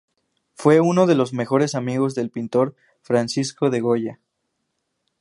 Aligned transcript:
Fue 0.55 0.79
uno 0.79 1.05
de 1.05 1.13
los 1.13 1.31
mejores 1.31 1.75
amigos 1.75 2.15
del 2.15 2.31
pintor 2.31 2.75
Francisco 3.03 3.69
de 3.69 3.81
Goya. 3.81 4.19